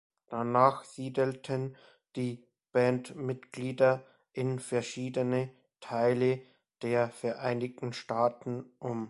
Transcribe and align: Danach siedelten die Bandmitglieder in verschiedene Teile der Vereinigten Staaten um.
Danach 0.29 0.83
siedelten 0.85 1.75
die 2.15 2.43
Bandmitglieder 2.71 4.03
in 4.33 4.59
verschiedene 4.59 5.49
Teile 5.79 6.41
der 6.81 7.09
Vereinigten 7.11 7.93
Staaten 7.93 8.65
um. 8.79 8.99